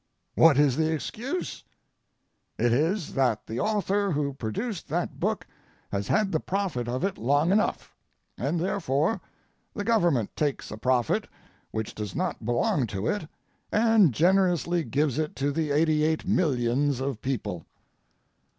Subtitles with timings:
[0.33, 1.63] What is the excuse?
[2.57, 5.45] It is that the author who produced that book
[5.91, 7.95] has had the profit of it long enough,
[8.35, 9.21] and therefore
[9.75, 11.27] the Government takes a profit
[11.69, 13.27] which does not belong to it
[13.71, 17.67] and generously gives it to the 88,000,000 of people.